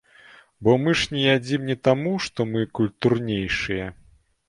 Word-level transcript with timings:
Бо 0.63 0.71
мы 0.85 0.93
ж 1.01 1.11
не 1.17 1.21
ядзім 1.37 1.69
не 1.69 1.77
таму, 1.89 2.17
што 2.27 2.49
мы 2.57 2.67
культурнейшыя. 2.81 3.97